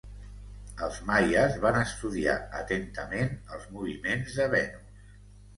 [0.85, 5.07] Els maies van estudiar atentament els moviments de Venus.